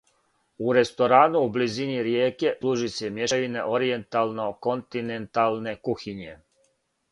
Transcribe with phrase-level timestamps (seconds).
[0.67, 6.35] У ресторану у близини ријеке служи се мјешавина оријентално-континенталне кухиње.